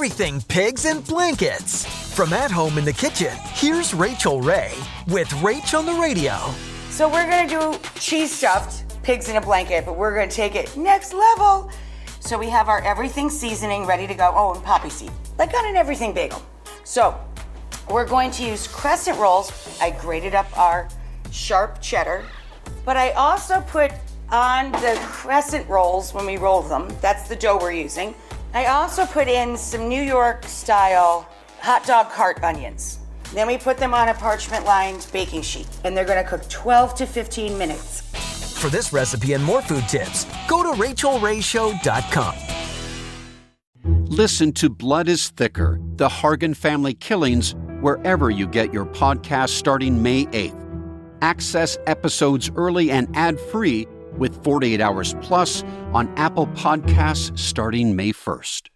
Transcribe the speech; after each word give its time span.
Everything 0.00 0.40
pigs 0.40 0.86
and 0.86 1.06
blankets. 1.06 1.84
From 2.14 2.32
at 2.32 2.50
home 2.50 2.78
in 2.78 2.86
the 2.86 2.92
kitchen, 2.92 3.36
here's 3.52 3.92
Rachael 3.92 4.40
Ray 4.40 4.72
with 5.08 5.28
Rach 5.42 5.78
on 5.78 5.84
the 5.84 5.92
radio. 5.92 6.38
So 6.88 7.06
we're 7.06 7.28
gonna 7.28 7.46
do 7.46 7.78
cheese 7.96 8.34
stuffed 8.34 9.02
pigs 9.02 9.28
in 9.28 9.36
a 9.36 9.42
blanket, 9.42 9.84
but 9.84 9.98
we're 9.98 10.14
gonna 10.14 10.30
take 10.30 10.54
it 10.54 10.74
next 10.74 11.12
level. 11.12 11.70
So 12.20 12.38
we 12.38 12.48
have 12.48 12.70
our 12.70 12.80
everything 12.80 13.28
seasoning 13.28 13.84
ready 13.84 14.06
to 14.06 14.14
go. 14.14 14.32
Oh, 14.34 14.54
and 14.54 14.64
poppy 14.64 14.88
seed, 14.88 15.12
like 15.38 15.52
on 15.52 15.66
an 15.66 15.76
everything 15.76 16.14
bagel. 16.14 16.40
So 16.84 17.14
we're 17.90 18.08
going 18.08 18.30
to 18.30 18.42
use 18.42 18.66
crescent 18.68 19.18
rolls. 19.18 19.52
I 19.82 19.90
grated 19.90 20.34
up 20.34 20.46
our 20.56 20.88
sharp 21.30 21.82
cheddar, 21.82 22.24
but 22.86 22.96
I 22.96 23.10
also 23.10 23.60
put 23.60 23.92
on 24.30 24.72
the 24.72 24.98
crescent 25.02 25.68
rolls 25.68 26.14
when 26.14 26.24
we 26.24 26.38
roll 26.38 26.62
them. 26.62 26.88
That's 27.02 27.28
the 27.28 27.36
dough 27.36 27.58
we're 27.58 27.72
using. 27.72 28.14
I 28.52 28.66
also 28.66 29.06
put 29.06 29.28
in 29.28 29.56
some 29.56 29.88
New 29.88 30.02
York 30.02 30.44
style 30.44 31.28
hot 31.60 31.86
dog 31.86 32.10
cart 32.10 32.42
onions. 32.42 32.98
Then 33.32 33.46
we 33.46 33.58
put 33.58 33.78
them 33.78 33.94
on 33.94 34.08
a 34.08 34.14
parchment 34.14 34.64
lined 34.64 35.06
baking 35.12 35.42
sheet, 35.42 35.68
and 35.84 35.96
they're 35.96 36.04
gonna 36.04 36.24
cook 36.24 36.48
12 36.48 36.94
to 36.96 37.06
15 37.06 37.56
minutes. 37.56 38.00
For 38.60 38.68
this 38.68 38.92
recipe 38.92 39.34
and 39.34 39.44
more 39.44 39.62
food 39.62 39.88
tips, 39.88 40.26
go 40.48 40.62
to 40.62 40.70
rachaelrayshow.com. 40.70 42.34
Listen 44.08 44.52
to 44.52 44.68
Blood 44.68 45.08
is 45.08 45.28
Thicker 45.30 45.78
The 45.96 46.08
Hargan 46.08 46.56
Family 46.56 46.94
Killings 46.94 47.54
wherever 47.80 48.28
you 48.30 48.48
get 48.48 48.74
your 48.74 48.84
podcast 48.84 49.50
starting 49.50 50.02
May 50.02 50.26
8th. 50.26 50.56
Access 51.22 51.78
episodes 51.86 52.50
early 52.56 52.90
and 52.90 53.08
ad 53.16 53.38
free 53.38 53.86
with 54.18 54.42
48 54.44 54.80
Hours 54.80 55.14
Plus 55.22 55.62
on 55.92 56.12
Apple 56.16 56.46
Podcasts 56.48 57.36
starting 57.38 57.96
May 57.96 58.12
1st. 58.12 58.68